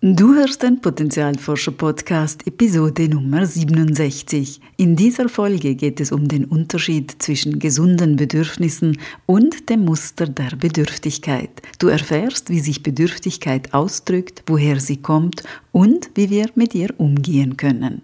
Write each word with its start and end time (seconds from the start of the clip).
Du 0.00 0.32
hörst 0.32 0.62
den 0.62 0.80
Potenzialforscher 0.80 1.72
Podcast 1.72 2.46
Episode 2.46 3.08
Nummer 3.08 3.44
67. 3.44 4.60
In 4.76 4.94
dieser 4.94 5.28
Folge 5.28 5.74
geht 5.74 5.98
es 5.98 6.12
um 6.12 6.28
den 6.28 6.44
Unterschied 6.44 7.16
zwischen 7.20 7.58
gesunden 7.58 8.14
Bedürfnissen 8.14 9.00
und 9.26 9.68
dem 9.68 9.84
Muster 9.84 10.28
der 10.28 10.54
Bedürftigkeit. 10.56 11.50
Du 11.80 11.88
erfährst, 11.88 12.48
wie 12.48 12.60
sich 12.60 12.84
Bedürftigkeit 12.84 13.74
ausdrückt, 13.74 14.44
woher 14.46 14.78
sie 14.78 14.98
kommt 14.98 15.42
und 15.72 16.10
wie 16.14 16.30
wir 16.30 16.48
mit 16.54 16.76
ihr 16.76 16.94
umgehen 16.96 17.56
können. 17.56 18.02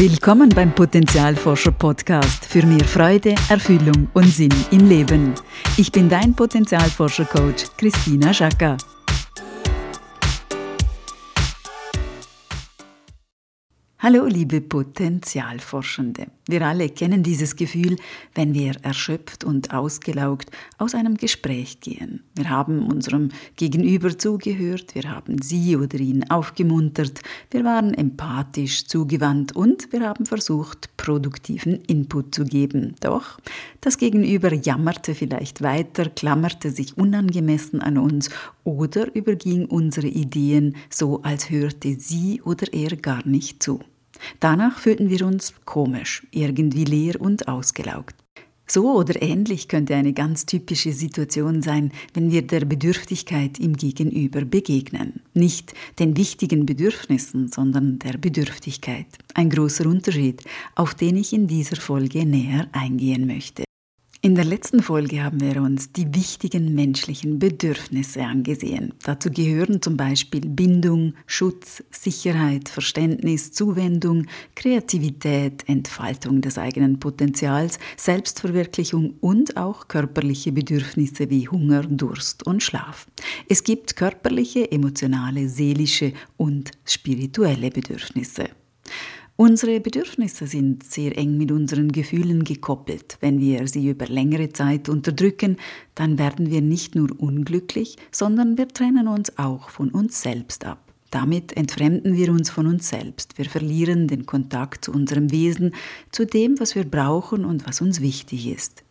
Willkommen 0.00 0.48
beim 0.48 0.74
Potenzialforscher 0.74 1.72
Podcast 1.72 2.46
für 2.46 2.64
mehr 2.64 2.86
Freude, 2.86 3.34
Erfüllung 3.50 4.08
und 4.14 4.28
Sinn 4.28 4.54
im 4.70 4.88
Leben. 4.88 5.34
Ich 5.76 5.92
bin 5.92 6.08
dein 6.08 6.34
Potenzialforscher 6.34 7.26
Coach 7.26 7.66
Christina 7.76 8.32
Schaka. 8.32 8.78
Hallo 14.02 14.24
liebe 14.24 14.62
Potenzialforschende. 14.62 16.28
Wir 16.48 16.66
alle 16.66 16.88
kennen 16.88 17.22
dieses 17.22 17.54
Gefühl, 17.54 17.96
wenn 18.34 18.54
wir 18.54 18.76
erschöpft 18.80 19.44
und 19.44 19.74
ausgelaugt 19.74 20.50
aus 20.78 20.94
einem 20.94 21.18
Gespräch 21.18 21.80
gehen. 21.80 22.24
Wir 22.34 22.48
haben 22.48 22.86
unserem 22.86 23.28
Gegenüber 23.56 24.16
zugehört, 24.16 24.94
wir 24.94 25.10
haben 25.10 25.42
sie 25.42 25.76
oder 25.76 25.98
ihn 25.98 26.30
aufgemuntert, 26.30 27.20
wir 27.50 27.62
waren 27.64 27.92
empathisch 27.92 28.86
zugewandt 28.86 29.54
und 29.54 29.92
wir 29.92 30.00
haben 30.00 30.24
versucht, 30.24 30.96
produktiven 30.96 31.74
Input 31.82 32.34
zu 32.34 32.46
geben. 32.46 32.94
Doch 33.00 33.38
das 33.82 33.98
Gegenüber 33.98 34.54
jammerte 34.54 35.14
vielleicht 35.14 35.60
weiter, 35.60 36.06
klammerte 36.08 36.70
sich 36.70 36.96
unangemessen 36.96 37.82
an 37.82 37.98
uns 37.98 38.30
oder 38.64 39.14
überging 39.14 39.66
unsere 39.66 40.08
Ideen 40.08 40.76
so, 40.88 41.22
als 41.22 41.50
hörte 41.50 41.96
sie 41.98 42.40
oder 42.42 42.72
er 42.72 42.96
gar 42.96 43.26
nicht 43.26 43.62
zu. 43.62 43.80
Danach 44.38 44.78
fühlten 44.78 45.10
wir 45.10 45.26
uns 45.26 45.54
komisch, 45.64 46.26
irgendwie 46.30 46.84
leer 46.84 47.20
und 47.20 47.48
ausgelaugt. 47.48 48.14
So 48.66 48.94
oder 48.94 49.20
ähnlich 49.20 49.66
könnte 49.66 49.96
eine 49.96 50.12
ganz 50.12 50.46
typische 50.46 50.92
Situation 50.92 51.60
sein, 51.60 51.90
wenn 52.14 52.30
wir 52.30 52.42
der 52.42 52.64
Bedürftigkeit 52.64 53.58
im 53.58 53.76
Gegenüber 53.76 54.44
begegnen. 54.44 55.22
Nicht 55.34 55.74
den 55.98 56.16
wichtigen 56.16 56.66
Bedürfnissen, 56.66 57.48
sondern 57.48 57.98
der 57.98 58.16
Bedürftigkeit. 58.16 59.06
Ein 59.34 59.50
großer 59.50 59.86
Unterschied, 59.86 60.44
auf 60.76 60.94
den 60.94 61.16
ich 61.16 61.32
in 61.32 61.48
dieser 61.48 61.76
Folge 61.76 62.24
näher 62.24 62.68
eingehen 62.70 63.26
möchte. 63.26 63.64
In 64.22 64.34
der 64.34 64.44
letzten 64.44 64.82
Folge 64.82 65.24
haben 65.24 65.40
wir 65.40 65.62
uns 65.62 65.92
die 65.92 66.14
wichtigen 66.14 66.74
menschlichen 66.74 67.38
Bedürfnisse 67.38 68.22
angesehen. 68.22 68.92
Dazu 69.02 69.30
gehören 69.30 69.80
zum 69.80 69.96
Beispiel 69.96 70.42
Bindung, 70.42 71.14
Schutz, 71.26 71.82
Sicherheit, 71.90 72.68
Verständnis, 72.68 73.50
Zuwendung, 73.52 74.26
Kreativität, 74.54 75.66
Entfaltung 75.66 76.42
des 76.42 76.58
eigenen 76.58 77.00
Potenzials, 77.00 77.78
Selbstverwirklichung 77.96 79.14
und 79.20 79.56
auch 79.56 79.88
körperliche 79.88 80.52
Bedürfnisse 80.52 81.30
wie 81.30 81.48
Hunger, 81.48 81.84
Durst 81.84 82.46
und 82.46 82.62
Schlaf. 82.62 83.06
Es 83.48 83.64
gibt 83.64 83.96
körperliche, 83.96 84.70
emotionale, 84.70 85.48
seelische 85.48 86.12
und 86.36 86.72
spirituelle 86.84 87.70
Bedürfnisse. 87.70 88.50
Unsere 89.40 89.80
Bedürfnisse 89.80 90.46
sind 90.46 90.84
sehr 90.84 91.16
eng 91.16 91.38
mit 91.38 91.50
unseren 91.50 91.92
Gefühlen 91.92 92.44
gekoppelt. 92.44 93.16
Wenn 93.20 93.40
wir 93.40 93.66
sie 93.68 93.88
über 93.88 94.04
längere 94.04 94.52
Zeit 94.52 94.90
unterdrücken, 94.90 95.56
dann 95.94 96.18
werden 96.18 96.50
wir 96.50 96.60
nicht 96.60 96.94
nur 96.94 97.08
unglücklich, 97.18 97.96
sondern 98.12 98.58
wir 98.58 98.68
trennen 98.68 99.08
uns 99.08 99.38
auch 99.38 99.70
von 99.70 99.92
uns 99.92 100.20
selbst 100.20 100.66
ab. 100.66 100.92
Damit 101.10 101.56
entfremden 101.56 102.18
wir 102.18 102.30
uns 102.32 102.50
von 102.50 102.66
uns 102.66 102.90
selbst. 102.90 103.38
Wir 103.38 103.46
verlieren 103.46 104.08
den 104.08 104.26
Kontakt 104.26 104.84
zu 104.84 104.92
unserem 104.92 105.32
Wesen, 105.32 105.74
zu 106.12 106.26
dem, 106.26 106.60
was 106.60 106.74
wir 106.74 106.84
brauchen 106.84 107.46
und 107.46 107.66
was 107.66 107.80
uns 107.80 108.02
wichtig 108.02 108.46
ist. 108.46 108.84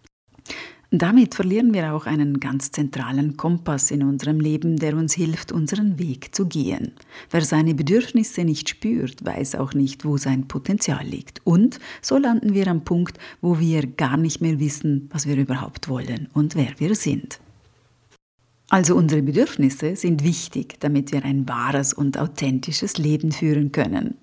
Damit 0.92 1.36
verlieren 1.36 1.72
wir 1.72 1.94
auch 1.94 2.08
einen 2.08 2.40
ganz 2.40 2.72
zentralen 2.72 3.38
Kompass 3.38 3.92
in 3.92 4.02
unserem 4.02 4.40
Leben, 4.40 4.78
der 4.78 4.98
uns 4.98 5.14
hilft, 5.14 5.52
unseren 5.52 6.00
Weg 6.00 6.34
zu 6.34 6.48
gehen. 6.48 6.94
Wer 7.30 7.42
seine 7.42 7.76
Bedürfnisse 7.76 8.44
nicht 8.44 8.70
spürt, 8.70 9.24
weiß 9.24 9.54
auch 9.56 9.76
nicht, 9.76 10.04
wo 10.04 10.18
sein 10.18 10.48
Potenzial 10.48 11.06
liegt. 11.06 11.46
Und 11.46 11.80
so 12.02 12.18
landen 12.18 12.56
wir 12.56 12.68
am 12.68 12.86
Punkt, 12.86 13.20
wo 13.40 13.60
wir 13.60 13.86
gar 13.86 14.18
nicht 14.18 14.42
mehr 14.42 14.60
wissen, 14.60 15.10
was 15.12 15.28
wir 15.28 15.38
überhaupt 15.38 15.90
wollen 15.90 16.28
und 16.34 16.56
wer 16.56 16.72
wir 16.80 16.96
sind. 16.96 17.40
Also 18.72 18.96
unsere 18.96 19.22
Bedürfnisse 19.22 19.96
sind 19.96 20.24
wichtig, 20.24 20.80
damit 20.80 21.12
wir 21.12 21.24
ein 21.24 21.48
wahres 21.48 21.94
und 21.94 22.18
authentisches 22.18 22.98
Leben 22.98 23.32
führen 23.32 23.72
können. 23.72 24.16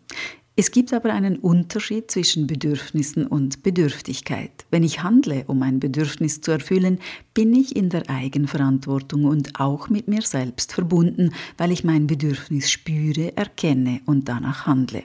Es 0.58 0.70
gibt 0.70 0.94
aber 0.94 1.12
einen 1.12 1.36
Unterschied 1.36 2.10
zwischen 2.10 2.46
Bedürfnissen 2.46 3.26
und 3.26 3.62
Bedürftigkeit. 3.62 4.64
Wenn 4.70 4.84
ich 4.84 5.02
handle, 5.02 5.44
um 5.48 5.62
ein 5.62 5.80
Bedürfnis 5.80 6.40
zu 6.40 6.50
erfüllen, 6.50 6.98
bin 7.34 7.52
ich 7.52 7.76
in 7.76 7.90
der 7.90 8.08
Eigenverantwortung 8.08 9.26
und 9.26 9.60
auch 9.60 9.90
mit 9.90 10.08
mir 10.08 10.22
selbst 10.22 10.72
verbunden, 10.72 11.34
weil 11.58 11.72
ich 11.72 11.84
mein 11.84 12.06
Bedürfnis 12.06 12.70
spüre, 12.70 13.36
erkenne 13.36 14.00
und 14.06 14.30
danach 14.30 14.64
handle. 14.64 15.04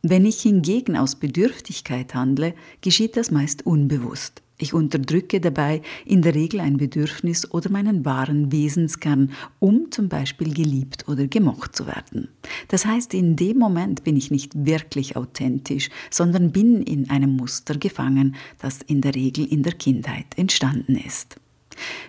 Wenn 0.00 0.24
ich 0.24 0.40
hingegen 0.40 0.96
aus 0.96 1.16
Bedürftigkeit 1.16 2.14
handle, 2.14 2.54
geschieht 2.80 3.18
das 3.18 3.30
meist 3.30 3.66
unbewusst. 3.66 4.40
Ich 4.60 4.74
unterdrücke 4.74 5.40
dabei 5.40 5.80
in 6.04 6.20
der 6.20 6.34
Regel 6.34 6.60
ein 6.60 6.76
Bedürfnis 6.76 7.50
oder 7.50 7.70
meinen 7.70 8.04
wahren 8.04 8.52
Wesenskern, 8.52 9.32
um 9.58 9.90
zum 9.90 10.08
Beispiel 10.08 10.52
geliebt 10.52 11.08
oder 11.08 11.26
gemocht 11.26 11.74
zu 11.74 11.86
werden. 11.86 12.28
Das 12.68 12.84
heißt, 12.84 13.14
in 13.14 13.36
dem 13.36 13.58
Moment 13.58 14.04
bin 14.04 14.16
ich 14.16 14.30
nicht 14.30 14.66
wirklich 14.66 15.16
authentisch, 15.16 15.88
sondern 16.10 16.52
bin 16.52 16.82
in 16.82 17.08
einem 17.08 17.36
Muster 17.36 17.76
gefangen, 17.76 18.36
das 18.58 18.80
in 18.82 19.00
der 19.00 19.14
Regel 19.14 19.46
in 19.46 19.62
der 19.62 19.72
Kindheit 19.72 20.26
entstanden 20.36 20.96
ist. 20.96 21.36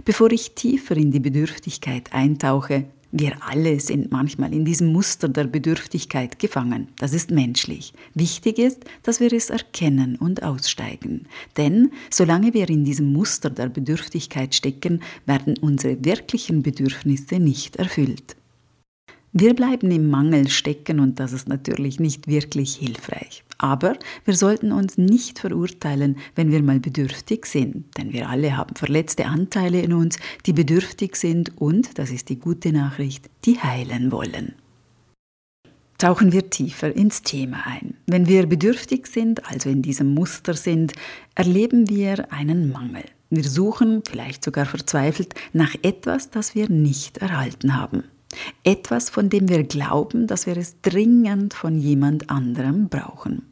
Bevor 0.04 0.32
ich 0.32 0.54
tiefer 0.54 0.98
in 0.98 1.12
die 1.12 1.22
Bedürftigkeit 1.22 2.12
eintauche, 2.12 2.86
wir 3.12 3.38
alle 3.42 3.80
sind 3.80 4.12
manchmal 4.12 4.54
in 4.54 4.64
diesem 4.64 4.94
Muster 4.94 5.28
der 5.28 5.44
Bedürftigkeit 5.44 6.40
gefangen. 6.40 6.88
Das 6.98 7.14
ist 7.14 7.30
menschlich. 7.30 7.94
Wichtig 8.14 8.58
ist, 8.58 8.86
dass 9.04 9.20
wir 9.20 9.34
es 9.34 9.50
erkennen 9.50 10.16
und 10.16 10.44
aussteigen. 10.44 11.28
Denn 11.58 11.92
solange 12.10 12.54
wir 12.54 12.70
in 12.70 12.86
diesem 12.86 13.12
Muster 13.12 13.50
der 13.50 13.68
Bedürftigkeit 13.68 14.56
stecken, 14.56 15.02
werden 15.26 15.58
unsere 15.60 16.04
wirklichen 16.06 16.64
Bedürfnisse 16.64 17.40
nicht 17.40 17.76
erfüllt. 17.76 18.38
Wir 19.34 19.54
bleiben 19.54 19.92
im 19.92 20.10
Mangel 20.10 20.50
stecken 20.50 21.00
und 21.00 21.20
das 21.20 21.34
ist 21.34 21.48
natürlich 21.48 22.00
nicht 22.00 22.28
wirklich 22.28 22.76
hilfreich. 22.76 23.44
Aber 23.62 23.94
wir 24.26 24.34
sollten 24.34 24.72
uns 24.72 24.98
nicht 24.98 25.38
verurteilen, 25.38 26.18
wenn 26.34 26.52
wir 26.52 26.64
mal 26.64 26.80
bedürftig 26.80 27.46
sind, 27.46 27.86
denn 27.96 28.12
wir 28.12 28.28
alle 28.28 28.58
haben 28.58 28.76
verletzte 28.76 29.28
Anteile 29.28 29.82
in 29.82 29.94
uns, 29.94 30.18
die 30.48 30.54
bedürftig 30.54 31.16
sind 31.16 31.62
und, 31.62 32.00
das 32.00 32.10
ist 32.10 32.30
die 32.30 32.40
gute 32.40 32.72
Nachricht, 32.74 33.30
die 33.46 33.60
heilen 33.60 34.12
wollen. 34.12 34.56
Tauchen 36.00 36.32
wir 36.32 36.50
tiefer 36.50 36.96
ins 36.96 37.22
Thema 37.22 37.68
ein. 37.68 37.94
Wenn 38.08 38.28
wir 38.28 38.48
bedürftig 38.48 39.06
sind, 39.06 39.48
also 39.48 39.70
in 39.70 39.84
diesem 39.84 40.16
Muster 40.16 40.56
sind, 40.56 40.94
erleben 41.36 41.88
wir 41.88 42.34
einen 42.34 42.72
Mangel. 42.72 43.04
Wir 43.30 43.44
suchen, 43.44 44.02
vielleicht 44.10 44.44
sogar 44.44 44.66
verzweifelt, 44.66 45.36
nach 45.54 45.76
etwas, 45.84 46.32
das 46.32 46.56
wir 46.56 46.68
nicht 46.68 47.20
erhalten 47.20 47.76
haben. 47.80 48.06
Etwas, 48.64 49.12
von 49.12 49.30
dem 49.30 49.50
wir 49.50 49.64
glauben, 49.64 50.26
dass 50.26 50.48
wir 50.48 50.58
es 50.58 50.82
dringend 50.82 51.54
von 51.54 51.78
jemand 51.78 52.32
anderem 52.32 52.90
brauchen. 52.90 53.51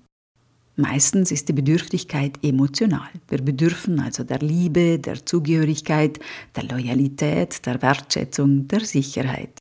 Meistens 0.79 1.29
ist 1.29 1.50
die 1.50 1.53
Bedürftigkeit 1.53 2.40
emotional. 2.41 3.09
Wir 3.28 3.41
bedürfen 3.41 4.00
also 4.00 4.23
der 4.23 4.40
Liebe, 4.40 4.97
der 4.97 5.25
Zugehörigkeit, 5.25 6.19
der 6.56 6.63
Loyalität, 6.63 7.66
der 7.66 7.81
Wertschätzung, 7.81 8.66
der 8.69 8.80
Sicherheit. 8.80 9.59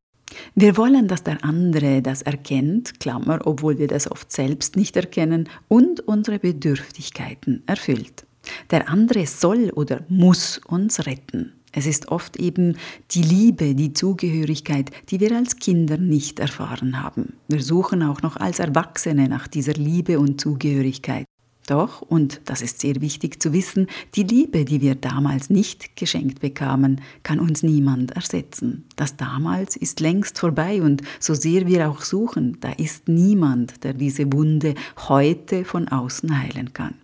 Wir 0.54 0.76
wollen, 0.76 1.08
dass 1.08 1.24
der 1.24 1.42
andere 1.42 2.02
das 2.02 2.22
erkennt, 2.22 3.00
Klammer, 3.00 3.40
obwohl 3.46 3.78
wir 3.78 3.88
das 3.88 4.08
oft 4.08 4.30
selbst 4.30 4.76
nicht 4.76 4.94
erkennen, 4.94 5.48
und 5.66 6.06
unsere 6.06 6.38
Bedürftigkeiten 6.38 7.64
erfüllt. 7.66 8.24
Der 8.70 8.88
andere 8.88 9.26
soll 9.26 9.70
oder 9.70 10.04
muss 10.08 10.60
uns 10.68 11.04
retten. 11.04 11.57
Es 11.72 11.86
ist 11.86 12.08
oft 12.08 12.36
eben 12.36 12.76
die 13.10 13.22
Liebe, 13.22 13.74
die 13.74 13.92
Zugehörigkeit, 13.92 14.90
die 15.10 15.20
wir 15.20 15.36
als 15.36 15.56
Kinder 15.56 15.98
nicht 15.98 16.40
erfahren 16.40 17.02
haben. 17.02 17.34
Wir 17.48 17.62
suchen 17.62 18.02
auch 18.02 18.22
noch 18.22 18.36
als 18.36 18.58
Erwachsene 18.58 19.28
nach 19.28 19.48
dieser 19.48 19.74
Liebe 19.74 20.18
und 20.18 20.40
Zugehörigkeit. 20.40 21.24
Doch, 21.68 22.00
und 22.00 22.40
das 22.46 22.62
ist 22.62 22.80
sehr 22.80 23.02
wichtig 23.02 23.42
zu 23.42 23.52
wissen, 23.52 23.88
die 24.14 24.22
Liebe, 24.22 24.64
die 24.64 24.80
wir 24.80 24.94
damals 24.94 25.50
nicht 25.50 25.96
geschenkt 25.96 26.40
bekamen, 26.40 27.02
kann 27.22 27.38
uns 27.38 27.62
niemand 27.62 28.12
ersetzen. 28.12 28.86
Das 28.96 29.18
damals 29.18 29.76
ist 29.76 30.00
längst 30.00 30.38
vorbei 30.38 30.80
und 30.80 31.02
so 31.20 31.34
sehr 31.34 31.66
wir 31.66 31.90
auch 31.90 32.00
suchen, 32.00 32.56
da 32.62 32.72
ist 32.72 33.08
niemand, 33.08 33.84
der 33.84 33.92
diese 33.92 34.32
Wunde 34.32 34.76
heute 35.08 35.66
von 35.66 35.88
außen 35.88 36.42
heilen 36.42 36.72
kann. 36.72 36.94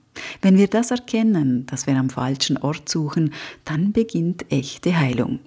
Wenn 0.42 0.56
wir 0.56 0.68
das 0.68 0.90
erkennen, 0.90 1.66
dass 1.66 1.86
wir 1.86 1.96
am 1.96 2.10
falschen 2.10 2.56
Ort 2.56 2.88
suchen, 2.88 3.32
dann 3.64 3.92
beginnt 3.92 4.50
echte 4.50 4.96
Heilung. 4.96 5.40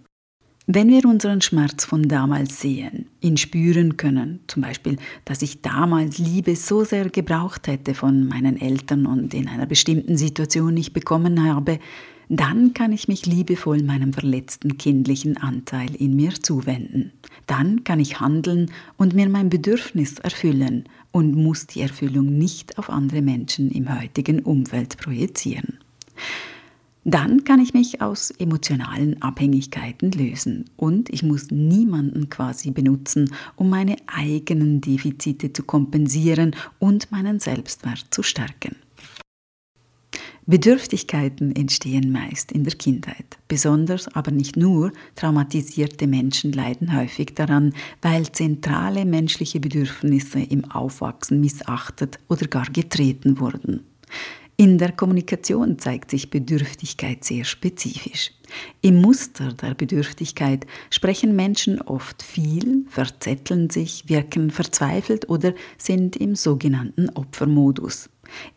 Wenn 0.69 0.89
wir 0.89 1.05
unseren 1.05 1.39
Schmerz 1.39 1.85
von 1.85 2.09
damals 2.09 2.59
sehen, 2.59 3.07
ihn 3.21 3.37
spüren 3.37 3.95
können, 3.95 4.41
zum 4.47 4.63
Beispiel, 4.63 4.97
dass 5.23 5.41
ich 5.41 5.61
damals 5.61 6.17
Liebe 6.17 6.57
so 6.57 6.83
sehr 6.83 7.09
gebraucht 7.09 7.67
hätte 7.67 7.93
von 7.93 8.27
meinen 8.27 8.59
Eltern 8.59 9.05
und 9.05 9.33
in 9.33 9.47
einer 9.47 9.65
bestimmten 9.65 10.17
Situation 10.17 10.73
nicht 10.73 10.91
bekommen 10.91 11.41
habe, 11.49 11.79
dann 12.29 12.73
kann 12.73 12.91
ich 12.91 13.07
mich 13.07 13.25
liebevoll 13.25 13.83
meinem 13.83 14.13
verletzten 14.13 14.77
kindlichen 14.77 15.37
Anteil 15.37 15.95
in 15.95 16.15
mir 16.15 16.33
zuwenden. 16.41 17.13
Dann 17.45 17.83
kann 17.83 17.99
ich 17.99 18.19
handeln 18.19 18.71
und 18.97 19.13
mir 19.13 19.29
mein 19.29 19.49
Bedürfnis 19.49 20.19
erfüllen 20.19 20.83
und 21.11 21.35
muss 21.35 21.67
die 21.67 21.81
Erfüllung 21.81 22.37
nicht 22.37 22.77
auf 22.77 22.89
andere 22.89 23.21
Menschen 23.21 23.71
im 23.71 23.99
heutigen 23.99 24.39
Umfeld 24.39 24.97
projizieren. 24.97 25.79
Dann 27.05 27.45
kann 27.45 27.61
ich 27.61 27.73
mich 27.73 28.01
aus 28.01 28.31
emotionalen 28.31 29.21
Abhängigkeiten 29.21 30.11
lösen 30.11 30.65
und 30.75 31.09
ich 31.09 31.23
muss 31.23 31.51
niemanden 31.51 32.29
quasi 32.29 32.71
benutzen, 32.71 33.33
um 33.55 33.69
meine 33.69 33.95
eigenen 34.07 34.81
Defizite 34.81 35.53
zu 35.53 35.63
kompensieren 35.63 36.53
und 36.79 37.09
meinen 37.09 37.39
Selbstwert 37.39 38.07
zu 38.11 38.23
stärken. 38.23 38.75
Bedürftigkeiten 40.49 41.53
entstehen 41.53 42.09
meist 42.13 42.53
in 42.53 42.63
der 42.63 42.73
Kindheit. 42.75 43.37
Besonders, 43.49 44.07
aber 44.15 44.31
nicht 44.31 44.55
nur, 44.55 44.93
traumatisierte 45.15 46.07
Menschen 46.07 46.53
leiden 46.53 46.95
häufig 46.95 47.35
daran, 47.35 47.73
weil 48.01 48.31
zentrale 48.31 49.03
menschliche 49.03 49.59
Bedürfnisse 49.59 50.39
im 50.39 50.63
Aufwachsen 50.71 51.41
missachtet 51.41 52.17
oder 52.29 52.47
gar 52.47 52.67
getreten 52.67 53.41
wurden. 53.41 53.81
In 54.55 54.77
der 54.77 54.93
Kommunikation 54.93 55.79
zeigt 55.79 56.11
sich 56.11 56.29
Bedürftigkeit 56.29 57.25
sehr 57.25 57.43
spezifisch. 57.43 58.31
Im 58.81 59.01
Muster 59.01 59.51
der 59.51 59.73
Bedürftigkeit 59.73 60.65
sprechen 60.89 61.35
Menschen 61.35 61.81
oft 61.81 62.23
viel, 62.23 62.85
verzetteln 62.87 63.69
sich, 63.69 64.07
wirken 64.07 64.49
verzweifelt 64.49 65.27
oder 65.27 65.53
sind 65.77 66.15
im 66.15 66.35
sogenannten 66.35 67.09
Opfermodus. 67.09 68.09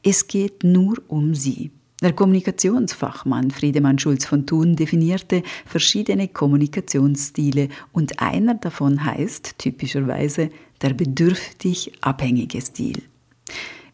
Es 0.04 0.28
geht 0.28 0.62
nur 0.62 1.02
um 1.08 1.34
sie. 1.34 1.72
Der 2.02 2.14
Kommunikationsfachmann 2.14 3.50
Friedemann 3.50 3.98
Schulz 3.98 4.24
von 4.24 4.46
Thun 4.46 4.74
definierte 4.74 5.42
verschiedene 5.66 6.28
Kommunikationsstile 6.28 7.68
und 7.92 8.20
einer 8.20 8.54
davon 8.54 9.04
heißt 9.04 9.58
typischerweise 9.58 10.48
der 10.80 10.94
bedürftig 10.94 11.92
abhängige 12.00 12.62
Stil. 12.62 13.02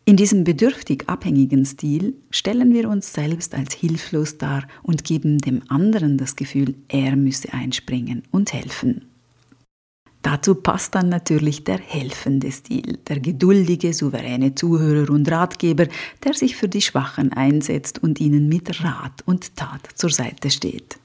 In 0.04 0.16
diesem 0.16 0.44
bedürftig 0.44 1.08
abhängigen 1.08 1.64
Stil 1.64 2.14
stellen 2.30 2.72
wir 2.72 2.88
uns 2.88 3.12
selbst 3.12 3.56
als 3.56 3.74
hilflos 3.74 4.38
dar 4.38 4.68
und 4.84 5.02
geben 5.02 5.38
dem 5.38 5.62
anderen 5.68 6.16
das 6.16 6.36
Gefühl, 6.36 6.76
er 6.86 7.16
müsse 7.16 7.52
einspringen 7.52 8.22
und 8.30 8.52
helfen. 8.52 9.06
Dazu 10.26 10.56
passt 10.56 10.96
dann 10.96 11.08
natürlich 11.08 11.62
der 11.62 11.78
helfende 11.78 12.50
Stil, 12.50 12.98
der 13.06 13.20
geduldige, 13.20 13.94
souveräne 13.94 14.56
Zuhörer 14.56 15.08
und 15.10 15.30
Ratgeber, 15.30 15.86
der 16.24 16.34
sich 16.34 16.56
für 16.56 16.68
die 16.68 16.82
Schwachen 16.82 17.32
einsetzt 17.32 18.02
und 18.02 18.18
ihnen 18.20 18.48
mit 18.48 18.82
Rat 18.82 19.22
und 19.24 19.54
Tat 19.54 19.88
zur 19.94 20.10
Seite 20.10 20.50
steht. 20.50 20.98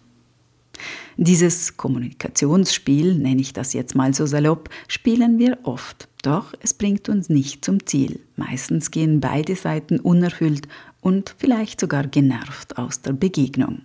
Dieses 1.17 1.77
Kommunikationsspiel, 1.77 3.13
nenne 3.13 3.41
ich 3.41 3.53
das 3.53 3.73
jetzt 3.73 3.93
mal 3.93 4.11
so 4.15 4.25
salopp, 4.25 4.69
spielen 4.87 5.37
wir 5.37 5.59
oft. 5.61 6.07
Doch 6.23 6.55
es 6.59 6.73
bringt 6.73 7.07
uns 7.07 7.29
nicht 7.29 7.63
zum 7.63 7.85
Ziel. 7.85 8.21
Meistens 8.37 8.89
gehen 8.89 9.19
beide 9.19 9.55
Seiten 9.55 9.99
unerfüllt 9.99 10.67
und 10.99 11.35
vielleicht 11.37 11.79
sogar 11.79 12.07
genervt 12.07 12.79
aus 12.79 13.03
der 13.03 13.13
Begegnung. 13.13 13.83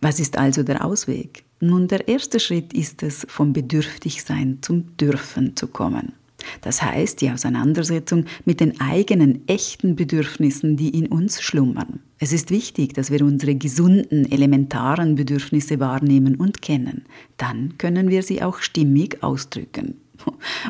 Was 0.00 0.18
ist 0.18 0.38
also 0.38 0.62
der 0.62 0.82
Ausweg? 0.82 1.45
Nun, 1.60 1.88
der 1.88 2.06
erste 2.06 2.38
Schritt 2.38 2.74
ist 2.74 3.02
es, 3.02 3.26
vom 3.28 3.52
Bedürftigsein 3.52 4.58
zum 4.60 4.96
Dürfen 4.98 5.56
zu 5.56 5.68
kommen. 5.68 6.12
Das 6.60 6.82
heißt 6.82 7.20
die 7.22 7.30
Auseinandersetzung 7.30 8.26
mit 8.44 8.60
den 8.60 8.80
eigenen 8.80 9.46
echten 9.48 9.96
Bedürfnissen, 9.96 10.76
die 10.76 10.90
in 10.90 11.06
uns 11.06 11.40
schlummern. 11.40 12.00
Es 12.18 12.32
ist 12.32 12.50
wichtig, 12.50 12.94
dass 12.94 13.10
wir 13.10 13.22
unsere 13.22 13.54
gesunden, 13.54 14.30
elementaren 14.30 15.14
Bedürfnisse 15.14 15.80
wahrnehmen 15.80 16.36
und 16.36 16.62
kennen. 16.62 17.04
Dann 17.36 17.78
können 17.78 18.10
wir 18.10 18.22
sie 18.22 18.42
auch 18.42 18.58
stimmig 18.58 19.22
ausdrücken. 19.22 20.00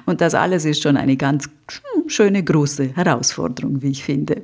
Und 0.06 0.20
das 0.20 0.34
alles 0.34 0.64
ist 0.64 0.82
schon 0.82 0.96
eine 0.96 1.16
ganz 1.16 1.48
schöne 2.06 2.42
große 2.42 2.96
Herausforderung, 2.96 3.82
wie 3.82 3.90
ich 3.90 4.04
finde. 4.04 4.42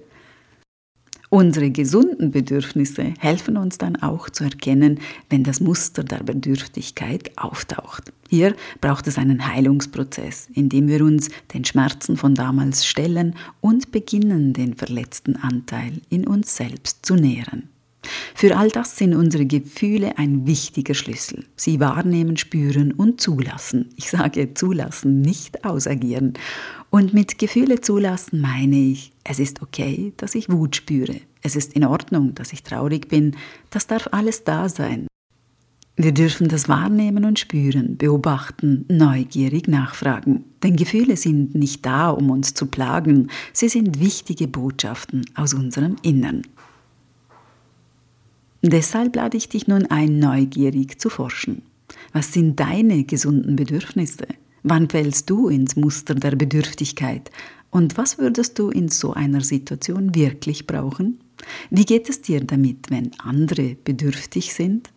Unsere 1.35 1.71
gesunden 1.71 2.31
Bedürfnisse 2.31 3.15
helfen 3.19 3.57
uns 3.57 3.79
dann 3.79 3.97
auch 3.97 4.29
zu 4.29 4.45
erkennen, 4.45 5.01
wenn 5.31 5.45
das 5.45 5.61
Muster 5.61 6.05
der 6.05 6.23
Bedürftigkeit 6.23 7.31
auftaucht. 7.39 8.13
Hier 8.29 8.55
braucht 8.83 9.07
es 9.07 9.17
einen 9.17 9.49
Heilungsprozess, 9.49 10.49
in 10.53 10.69
dem 10.69 10.89
wir 10.89 11.03
uns 11.03 11.31
den 11.55 11.65
Schmerzen 11.65 12.19
von 12.19 12.35
damals 12.35 12.85
stellen 12.85 13.35
und 13.63 13.93
beginnen, 13.93 14.53
den 14.53 14.75
verletzten 14.75 15.37
Anteil 15.37 16.03
in 16.11 16.27
uns 16.27 16.55
selbst 16.55 17.07
zu 17.07 17.15
nähren. 17.15 17.71
Für 18.35 18.59
all 18.59 18.69
das 18.69 18.99
sind 18.99 19.15
unsere 19.15 19.47
Gefühle 19.47 20.19
ein 20.19 20.47
wichtiger 20.47 20.93
Schlüssel. 20.93 21.47
Sie 21.57 21.81
wahrnehmen, 21.81 22.37
spüren 22.37 22.93
und 22.93 23.23
zulassen. 23.23 23.89
Ich 23.97 24.11
sage 24.11 24.53
zulassen, 24.53 25.23
nicht 25.23 25.65
ausagieren. 25.65 26.35
Und 26.91 27.15
mit 27.15 27.39
Gefühle 27.39 27.81
zulassen 27.81 28.43
meine 28.43 28.77
ich, 28.77 29.12
es 29.25 29.39
ist 29.39 29.63
okay, 29.63 30.13
dass 30.17 30.35
ich 30.35 30.51
Wut 30.51 30.77
spüre. 30.77 31.21
Es 31.43 31.57
ist 31.57 31.75
in 31.75 31.85
Ordnung, 31.85 32.35
dass 32.35 32.53
ich 32.53 32.63
traurig 32.63 33.09
bin. 33.09 33.37
Das 33.71 33.87
darf 33.87 34.09
alles 34.13 34.45
da 34.45 34.69
sein. 34.69 35.07
Wir 35.97 36.13
dürfen 36.13 36.49
das 36.49 36.69
wahrnehmen 36.69 37.25
und 37.25 37.39
spüren, 37.39 37.99
beobachten, 37.99 38.87
neugierig 38.89 39.69
nachfragen. 39.69 40.45
Denn 40.63 40.75
Gefühle 40.75 41.17
sind 41.17 41.55
nicht 41.55 41.85
da, 41.85 42.11
um 42.11 42.31
uns 42.31 42.55
zu 42.55 42.67
plagen, 42.67 43.29
sie 43.53 43.69
sind 43.69 44.01
wichtige 44.01 44.49
Botschaften 44.49 45.25
aus 45.35 45.53
unserem 45.53 45.97
Innern. 46.03 46.43
Deshalb 48.63 49.17
lade 49.17 49.37
ich 49.37 49.49
dich 49.49 49.67
nun 49.67 49.87
ein, 49.87 50.19
neugierig 50.19 50.99
zu 50.99 51.11
forschen. 51.11 51.63
Was 52.13 52.33
sind 52.33 52.59
deine 52.59 53.05
gesunden 53.05 53.57
Bedürfnisse? 53.57 54.27
Wann 54.63 54.89
fällst 54.89 55.29
du 55.29 55.49
ins 55.49 55.77
Muster 55.77 56.15
der 56.15 56.37
Bedürftigkeit? 56.37 57.31
Und 57.73 57.97
was 57.97 58.19
würdest 58.19 58.59
du 58.59 58.69
in 58.69 58.89
so 58.89 59.15
einer 59.15 59.41
Situation 59.41 60.15
wirklich 60.15 60.67
brauchen? 60.67 61.19
Wie 61.71 61.87
geht 61.87 62.11
es 62.11 62.21
dir 62.21 62.45
damit, 62.45 62.91
wenn 62.91 63.13
andere 63.19 63.77
bedürftig 63.83 64.53
sind? 64.53 64.91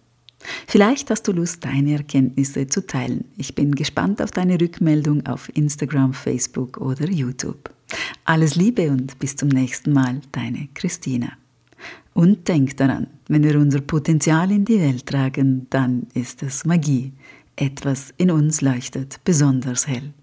Vielleicht 0.67 1.09
hast 1.09 1.23
du 1.23 1.31
Lust, 1.31 1.63
deine 1.63 1.93
Erkenntnisse 1.93 2.67
zu 2.67 2.85
teilen. 2.85 3.23
Ich 3.37 3.55
bin 3.55 3.73
gespannt 3.73 4.21
auf 4.21 4.31
deine 4.31 4.59
Rückmeldung 4.59 5.25
auf 5.25 5.49
Instagram, 5.55 6.13
Facebook 6.13 6.77
oder 6.77 7.09
YouTube. 7.09 7.73
Alles 8.25 8.55
Liebe 8.55 8.91
und 8.91 9.17
bis 9.19 9.37
zum 9.37 9.47
nächsten 9.47 9.93
Mal, 9.93 10.19
deine 10.33 10.67
Christina. 10.73 11.31
Und 12.13 12.49
denk 12.49 12.75
daran, 12.75 13.07
wenn 13.29 13.43
wir 13.43 13.57
unser 13.57 13.79
Potenzial 13.79 14.51
in 14.51 14.65
die 14.65 14.81
Welt 14.81 15.05
tragen, 15.05 15.67
dann 15.69 16.07
ist 16.13 16.43
es 16.43 16.65
Magie. 16.65 17.13
Etwas 17.55 18.13
in 18.17 18.31
uns 18.31 18.59
leuchtet 18.59 19.21
besonders 19.23 19.87
hell. 19.87 20.13